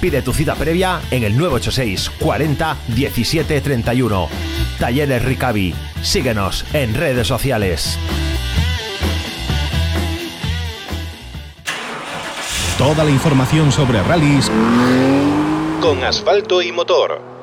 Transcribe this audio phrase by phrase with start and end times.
[0.00, 4.28] Pide tu cita previa en el 986 40 17 31.
[4.78, 5.74] Talleres Ricavi.
[6.02, 7.98] Síguenos en redes sociales.
[12.78, 14.48] Toda la información sobre rallies
[15.80, 17.37] con asfalto y motor.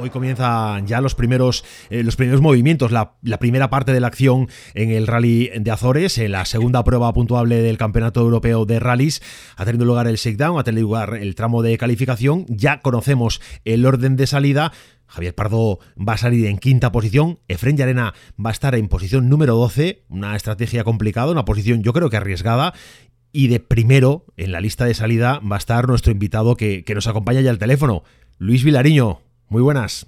[0.00, 4.48] Hoy comienzan ya los primeros, eh, los primeros movimientos, la, primera parte de la acción
[4.72, 9.20] en el Rally de Azores, en la segunda prueba puntuable del Campeonato Europeo de Rallys.
[9.56, 12.46] Ha tenido lugar el shakedown, ha tenido lugar el tramo de calificación.
[12.48, 14.72] Ya conocemos el orden de salida.
[15.06, 19.28] Javier Pardo va a salir en quinta posición, Efren Yarena va a estar en posición
[19.28, 22.74] número 12, una estrategia complicada, una posición yo creo que arriesgada,
[23.32, 26.94] y de primero en la lista de salida va a estar nuestro invitado que, que
[26.94, 28.04] nos acompaña ya al teléfono,
[28.38, 29.20] Luis Vilariño.
[29.50, 30.06] Muy buenas.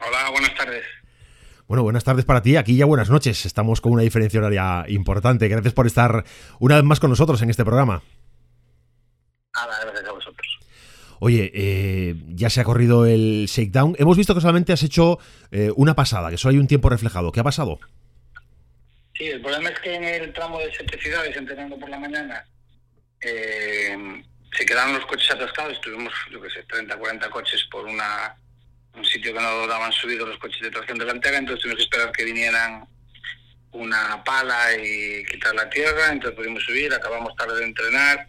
[0.00, 0.82] Hola, buenas tardes.
[1.68, 2.56] Bueno, buenas tardes para ti.
[2.56, 3.44] Aquí ya buenas noches.
[3.44, 5.46] Estamos con una diferencia horaria importante.
[5.46, 6.24] Gracias por estar
[6.58, 8.02] una vez más con nosotros en este programa.
[9.54, 10.58] Nada, gracias a vosotros.
[11.18, 13.94] Oye, eh, ya se ha corrido el shakedown.
[13.98, 15.18] Hemos visto que solamente has hecho
[15.50, 17.32] eh, una pasada, que solo hay un tiempo reflejado.
[17.32, 17.78] ¿Qué ha pasado?
[19.12, 22.42] Sí, el problema es que en el tramo de siete ciudades, entrenando por la mañana,
[23.20, 28.36] eh, se quedaron los coches atascados, tuvimos, yo qué sé, 30, 40 coches por una
[28.94, 32.12] un sitio que no daban subido los coches de tracción delantera, entonces tuvimos que esperar
[32.12, 32.86] que vinieran
[33.72, 38.26] una pala y quitar la tierra, entonces pudimos subir, acabamos tarde de entrenar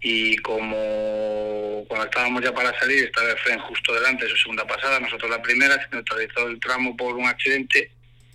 [0.00, 5.00] y como cuando estábamos ya para salir estaba Fren justo delante de su segunda pasada,
[5.00, 7.90] nosotros la primera, se neutralizó el tramo por un accidente,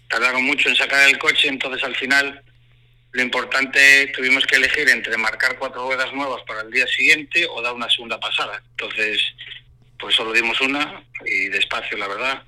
[0.09, 2.43] tardaron mucho en sacar el coche, entonces al final
[3.11, 7.61] lo importante, tuvimos que elegir entre marcar cuatro ruedas nuevas para el día siguiente o
[7.61, 8.61] dar una segunda pasada.
[8.71, 9.21] Entonces,
[9.99, 12.43] pues solo dimos una y despacio, la verdad.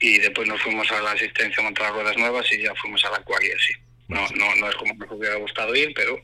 [0.00, 3.04] Y después nos fuimos a la asistencia a montar las ruedas nuevas y ya fuimos
[3.04, 3.74] a la cual así.
[4.08, 6.18] No, no, no es como nos hubiera gustado ir, pero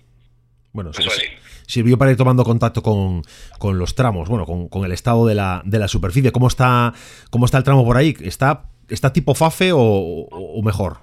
[0.73, 1.27] bueno, eso así.
[1.67, 3.23] Sirvió para ir tomando contacto con,
[3.59, 6.33] con los tramos, bueno, con, con, el estado de la, de la superficie.
[6.33, 6.95] ¿Cómo está,
[7.31, 8.17] ¿Cómo está el tramo por ahí?
[8.23, 10.99] ¿Está, está tipo FAFE o, o mejor?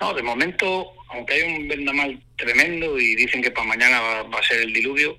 [0.00, 4.42] No, de momento aunque hay un vendamal tremendo y dicen que para mañana va, a
[4.42, 5.18] ser el diluvio,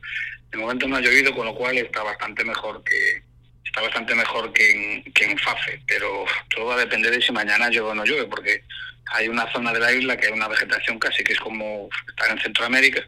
[0.51, 3.21] de momento no ha llovido, con lo cual está bastante mejor que
[3.65, 7.31] está bastante mejor que en, que en Fafe, pero todo va a depender de si
[7.31, 8.63] mañana llueve o no llueve, porque
[9.11, 12.31] hay una zona de la isla que hay una vegetación casi que es como estar
[12.31, 13.07] en Centroamérica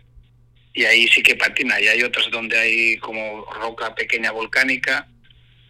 [0.73, 5.07] y ahí sí que patina y hay otras donde hay como roca pequeña volcánica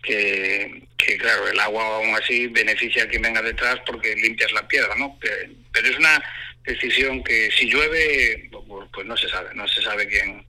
[0.04, 4.68] que, que claro, el agua aún así beneficia a quien venga detrás porque limpias la
[4.68, 5.18] piedra, ¿no?
[5.20, 6.24] Pero es una
[6.66, 8.50] decisión que si llueve,
[8.94, 10.46] pues no se sabe, no se sabe quién,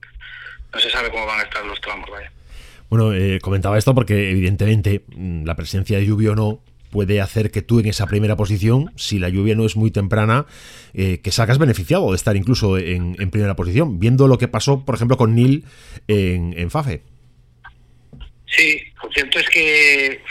[0.73, 2.31] no se sabe cómo van a estar los tramos, vaya.
[2.89, 7.49] Bueno, eh, comentaba esto porque evidentemente mm, la presencia de lluvia o no puede hacer
[7.49, 10.45] que tú en esa primera posición, si la lluvia no es muy temprana,
[10.93, 14.93] eh, que salgas beneficiado de estar incluso en, primera posición, viendo lo que pasó, por
[14.93, 15.65] ejemplo, con Neil
[16.07, 17.01] en, en Fafe.
[18.45, 20.21] Sí, lo cierto es que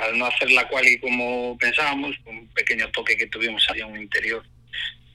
[0.00, 4.02] al no hacer la quali como pensábamos, un pequeño toque que tuvimos allá en un
[4.02, 4.44] interior,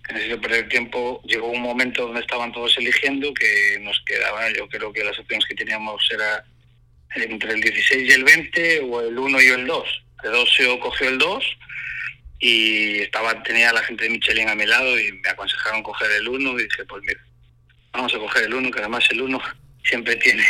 [0.03, 4.67] que necesito perder tiempo, llegó un momento donde estaban todos eligiendo que nos quedaba, yo
[4.69, 6.45] creo que las opciones que teníamos era
[7.15, 10.03] entre el 16 y el 20 o el 1 y el 2.
[10.23, 11.57] El 2 se cogió el 2
[12.39, 16.27] y estaba tenía la gente de Michelin a mi lado y me aconsejaron coger el
[16.27, 17.21] 1 y dije, pues mira,
[17.93, 19.41] vamos a coger el 1, que además el 1
[19.83, 20.45] siempre tiene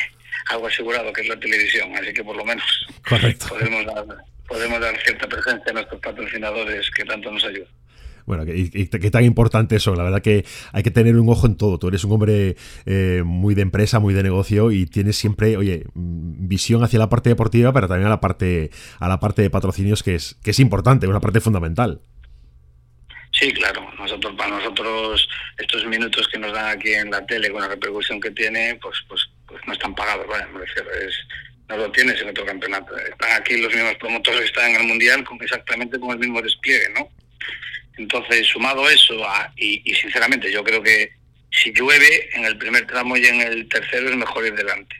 [0.49, 2.65] algo asegurado, que es la televisión, así que por lo menos
[3.49, 4.05] Podemos, dar,
[4.47, 7.69] podemos dar cierta presencia a nuestros patrocinadores que tanto nos ayudan.
[8.25, 9.93] Bueno, qué tan importante eso.
[9.95, 11.77] La verdad que hay que tener un ojo en todo.
[11.77, 12.55] Tú eres un hombre
[12.87, 17.07] eh, muy de empresa, muy de negocio y tienes siempre, oye, mm, visión hacia la
[17.07, 20.51] parte deportiva, pero también a la parte, a la parte de patrocinios que es, que
[20.51, 22.01] es importante, una parte fundamental.
[23.31, 23.85] Sí, claro.
[23.99, 25.27] Nosotros, para nosotros,
[25.59, 28.95] estos minutos que nos dan aquí en la tele con la repercusión que tiene, pues
[29.07, 29.24] pues
[29.65, 31.15] no están pagados, vaya, me refiero, es,
[31.67, 32.95] no lo tienes en otro campeonato.
[32.97, 36.41] Están aquí los mismos promotores que están en el Mundial con exactamente con el mismo
[36.41, 37.09] despliegue, ¿no?
[37.97, 39.15] Entonces, sumado eso,
[39.55, 41.11] y, y sinceramente yo creo que
[41.51, 44.95] si llueve en el primer tramo y en el tercero es mejor ir delante,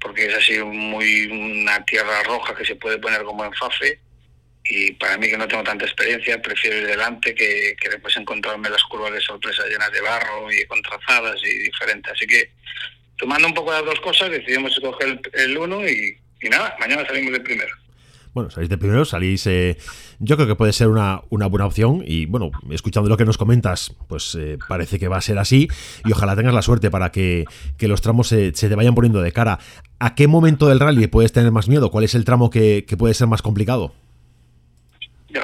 [0.00, 4.00] porque es así muy una tierra roja que se puede poner como en fafe
[4.64, 8.82] y para mí que no tengo tanta experiencia prefiero ir delante que, después encontrarme las
[8.84, 12.12] curvas de sorpresa llenas de barro y contrazadas y diferentes.
[12.12, 12.50] Así que
[13.22, 17.32] tomando un poco las dos cosas decidimos escoger el, uno y, y nada, mañana salimos
[17.32, 17.72] de primero
[18.34, 19.76] bueno, salís de primero, salís, eh,
[20.18, 23.36] yo creo que puede ser una, una, buena opción y bueno, escuchando lo que nos
[23.36, 25.68] comentas, pues eh, parece que va a ser así
[26.04, 27.44] y ojalá tengas la suerte para que,
[27.78, 29.58] los tramos se, te vayan poniendo de cara.
[29.98, 31.90] ¿A qué momento del rally puedes tener más miedo?
[31.90, 33.94] ¿Cuál es el tramo que, puede ser más complicado?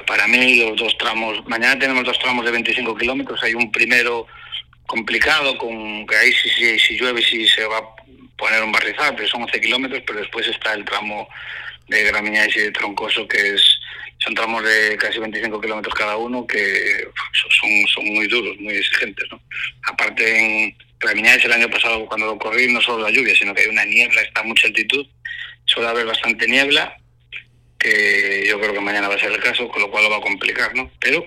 [0.06, 4.26] para mí los dos tramos, mañana tenemos dos tramos de 25 kilómetros, hay un primero
[4.88, 7.88] complicado, con que ahí si, si, llueve sí se va a
[8.36, 11.28] poner un barrizal, pero son 11 kilómetros, pero después está el tramo
[11.88, 13.78] de Gramiñáis y de Troncoso, que es
[14.20, 19.28] son tramos de casi 25 kilómetros cada uno que son, son muy duros, muy exigentes.
[19.30, 19.40] ¿no?
[19.86, 23.62] Aparte, en Gramiñáis el año pasado, cuando lo corrí, no solo la lluvia, sino que
[23.62, 25.06] hay una niebla, está a mucha altitud,
[25.66, 26.96] suele haber bastante niebla,
[27.78, 30.16] que yo creo que mañana va a ser el caso, con lo cual lo va
[30.16, 30.74] a complicar.
[30.74, 30.90] ¿no?
[30.98, 31.24] Pero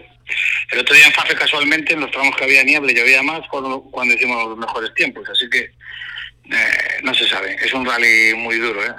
[0.72, 3.84] el otro día en Fafe, casualmente, en los tramos que había niebla llovía más, cuando,
[4.14, 5.28] hicimos los mejores tiempos.
[5.30, 7.56] Así que eh, no se sabe.
[7.64, 8.84] Es un rally muy duro.
[8.84, 8.94] ¿eh?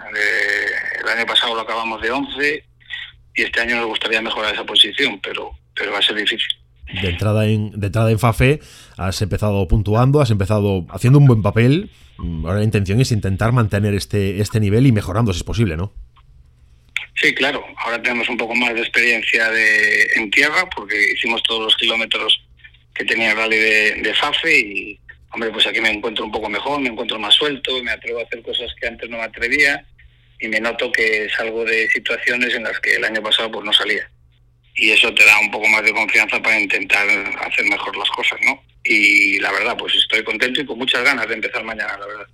[1.03, 2.65] el año pasado lo acabamos de 11
[3.35, 6.49] y este año nos gustaría mejorar esa posición, pero, pero va a ser difícil.
[7.01, 8.61] De entrada en, de entrada en FAFE
[8.99, 11.91] has empezado puntuando, has empezado haciendo un buen papel.
[12.19, 15.77] Mm, ahora la intención es intentar mantener este, este nivel y mejorando si es posible,
[15.77, 15.93] ¿no?
[17.23, 17.65] Sí, claro.
[17.77, 22.43] Ahora tenemos un poco más de experiencia de, en tierra porque hicimos todos los kilómetros
[22.95, 26.81] que tenía el rally de, FAFE y, hombre, pues aquí me encuentro un poco mejor,
[26.81, 29.87] me encuentro más suelto, me atrevo a hacer cosas que antes no me atrevía
[30.41, 33.73] y me noto que salgo de situaciones en las que el año pasado pues no
[33.73, 34.11] salía.
[34.75, 37.07] Y eso te da un poco más de confianza para intentar
[37.41, 38.61] hacer mejor las cosas, ¿no?
[38.83, 42.27] Y la verdad, pues estoy contento y con muchas ganas de empezar mañana, la verdad.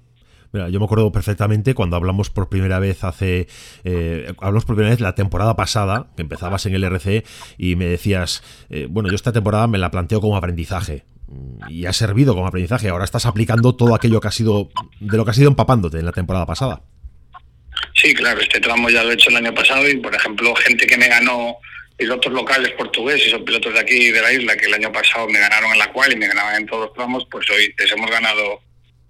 [0.52, 3.48] Mira, yo me acuerdo perfectamente cuando hablamos por primera vez hace.
[3.84, 7.24] Eh, hablamos por primera vez la temporada pasada, que empezabas en el RC,
[7.58, 11.04] y me decías, eh, bueno, yo esta temporada me la planteo como aprendizaje
[11.68, 12.88] y ha servido como aprendizaje.
[12.88, 16.06] Ahora estás aplicando todo aquello que ha sido, de lo que has ido empapándote en
[16.06, 16.82] la temporada pasada.
[17.94, 20.86] Sí, claro, este tramo ya lo he hecho el año pasado y, por ejemplo, gente
[20.86, 21.56] que me ganó
[21.96, 25.40] pilotos locales portugueses o pilotos de aquí de la isla que el año pasado me
[25.40, 28.10] ganaron en la cual y me ganaban en todos los tramos, pues hoy les hemos
[28.10, 28.60] ganado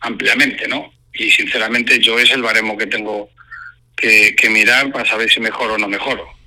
[0.00, 0.90] ampliamente, ¿no?
[1.18, 3.30] Y sinceramente yo es el baremo que tengo
[3.96, 6.38] que, mirar para saber si mejoro o no mejoro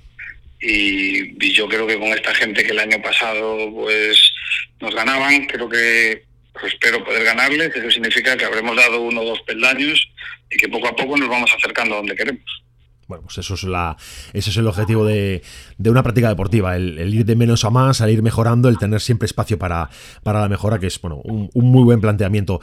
[0.62, 4.32] y, yo creo que con esta gente que el año pasado pues
[4.80, 9.24] nos ganaban, creo que pues, espero poder ganarles, eso significa que habremos dado uno o
[9.24, 10.08] dos peldaños
[10.50, 12.62] y que poco a poco nos vamos acercando a donde queremos.
[13.12, 13.98] Bueno, pues eso es la,
[14.32, 15.42] ese es el objetivo de,
[15.76, 19.02] de una práctica deportiva, el, ir de menos a más, al ir mejorando, el tener
[19.02, 19.90] siempre espacio para,
[20.22, 22.62] para la mejora, que es bueno, un, muy buen planteamiento.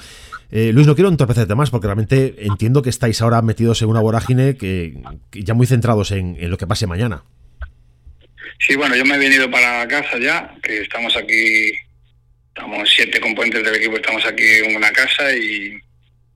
[0.50, 4.00] Eh, Luis, no quiero entorpecerte más porque realmente entiendo que estáis ahora metidos en una
[4.00, 5.00] vorágine que,
[5.34, 7.22] ya muy centrados en, en lo que pase mañana.
[8.58, 11.74] Sí, bueno, yo me he venido para casa ya, que estamos aquí,
[12.56, 15.80] estamos siete componentes del equipo, estamos aquí en una casa y,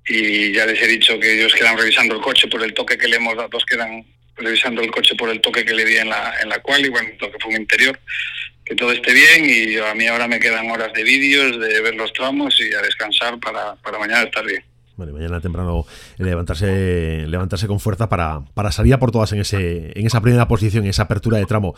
[0.07, 3.07] y ya les he dicho que ellos quedan revisando el coche por el toque que
[3.07, 4.05] le hemos dado, dos quedan
[4.35, 6.89] revisando el coche por el toque que le di en la, en la cual y
[6.89, 7.99] bueno, lo que fue un interior,
[8.65, 11.95] que todo esté bien y a mí ahora me quedan horas de vídeos, de ver
[11.95, 14.63] los tramos y a descansar para, para mañana estar bien.
[14.95, 15.85] Bueno, mañana temprano
[16.17, 20.47] levantarse, levantarse con fuerza para, para salir a por todas en, ese, en esa primera
[20.47, 21.73] posición, en esa apertura de tramo.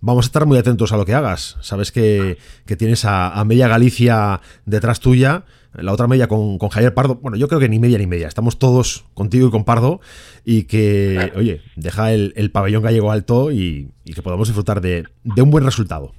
[0.00, 1.56] Vamos a estar muy atentos a lo que hagas.
[1.62, 2.36] Sabes que,
[2.76, 5.44] tienes a, Media Galicia detrás tuya,
[5.74, 7.16] la otra media con, con, Javier Pardo.
[7.16, 8.28] Bueno, yo creo que ni media ni media.
[8.28, 10.00] Estamos todos contigo y con Pardo.
[10.44, 15.42] Y que, oye, deja el, el pabellón gallego alto y, que podamos disfrutar de, de
[15.42, 16.14] un buen resultado.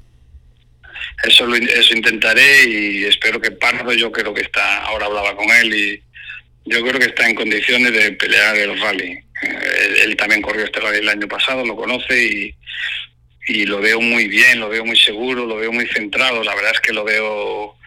[1.24, 5.50] Eso, lo, eso intentaré y espero que Pardo, yo creo que está, ahora hablaba con
[5.50, 6.04] él y
[6.66, 9.12] yo creo que está en condiciones de pelear el rally.
[9.42, 12.56] Eh, él, también corrió este rally el año pasado, lo conoce y,
[13.48, 16.44] y lo veo muy bien, lo veo muy seguro, lo veo muy centrado.
[16.44, 17.79] La verdad es que lo veo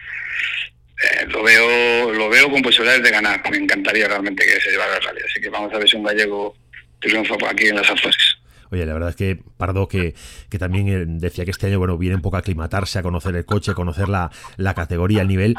[1.03, 3.41] eh, lo veo lo veo con posibilidades de ganar.
[3.49, 5.21] Me encantaría realmente que se llevara el rally.
[5.29, 6.55] Así que vamos a ver si un gallego
[6.99, 8.37] triunfa aquí en las Azores.
[8.71, 10.15] Oye, la verdad es que Pardo, que,
[10.49, 13.35] que también eh, decía que este año bueno viene un poco a aclimatarse, a conocer
[13.35, 15.55] el coche, a conocer la, la categoría, el nivel,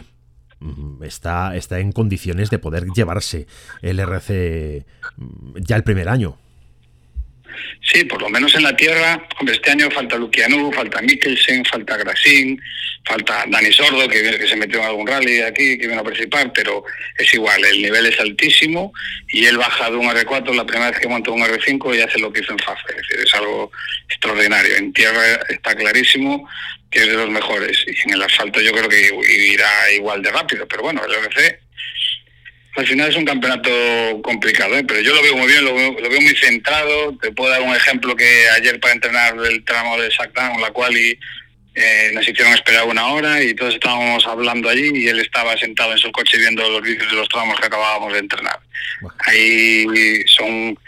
[0.65, 3.47] Mm, está, está en condiciones de poder llevarse
[3.83, 4.87] el RC
[5.17, 6.39] mm, ya el primer año.
[7.83, 11.97] Sí, por lo menos en la tierra, hombre, este año falta Luciano, falta Mikkelsen, falta
[11.97, 12.61] Grasin,
[13.05, 16.53] falta Dani Sordo, que, que se metió en algún rally aquí, que viene a participar,
[16.53, 16.85] pero
[17.19, 18.93] es igual, el nivel es altísimo
[19.29, 22.19] y él baja de un R4 la primera vez que monta un R5 y hace
[22.19, 23.71] lo que hizo en FAFE, es decir, es algo
[24.09, 24.77] extraordinario.
[24.77, 26.49] En tierra está clarísimo
[26.95, 27.85] que es de los mejores.
[27.87, 29.11] Y en el asfalto yo creo que
[29.53, 31.64] irá igual de rápido, pero bueno, el RC
[32.77, 33.71] al final es un campeonato
[34.23, 34.85] complicado, ¿eh?
[34.87, 37.17] pero yo lo veo muy bien, lo veo, muy centrado.
[37.19, 40.97] Te puedo dar un ejemplo que ayer para entrenar el tramo de Sactan, la cual
[40.97, 41.19] y,
[41.77, 45.93] eh, nos hicieron esperar una hora y todos estábamos hablando allí y él estaba sentado
[45.93, 48.59] en su coche viendo los vídeos de los tramos que acabábamos de entrenar.
[49.27, 49.87] Ahí
[50.27, 50.79] son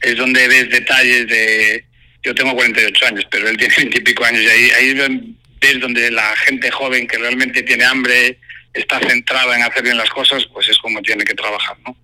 [0.00, 1.84] es donde ves detalles de...
[2.22, 5.80] Yo tengo 48 años, pero él tiene 20 y pico años y ahí, ahí ves
[5.80, 8.38] donde la gente joven que realmente tiene hambre
[8.76, 11.96] está centrada en hacer bien las cosas, pues es como tiene que trabajar, ¿no?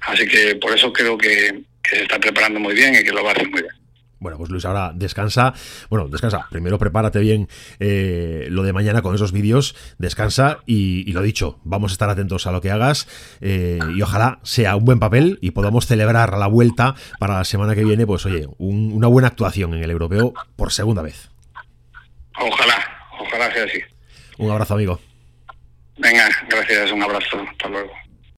[0.00, 3.30] Así que por eso creo que, se está preparando muy bien y que lo va
[3.30, 3.72] a hacer muy bien.
[4.18, 5.54] Bueno, pues Luis, ahora descansa.
[5.88, 6.48] Bueno, descansa.
[6.50, 9.76] Primero prepárate bien eh, lo de mañana con esos vídeos.
[9.98, 13.06] Descansa y, lo dicho, vamos a estar atentos a lo que hagas
[13.40, 17.74] eh, y ojalá sea un buen papel y podamos celebrar la vuelta para la semana
[17.74, 21.28] que viene, pues oye, una buena actuación en el europeo por segunda vez.
[22.40, 22.84] Ojalá,
[23.20, 23.80] ojalá sea así.
[24.38, 24.98] Un abrazo, amigo.
[25.98, 27.92] Venga, gracias, un abrazo, hasta luego.